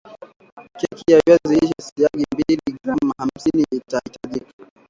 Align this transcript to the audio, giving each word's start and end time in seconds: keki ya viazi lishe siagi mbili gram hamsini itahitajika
keki 0.79 1.05
ya 1.11 1.19
viazi 1.25 1.59
lishe 1.59 1.81
siagi 1.81 2.25
mbili 2.33 2.77
gram 2.83 3.11
hamsini 3.17 3.65
itahitajika 3.71 4.51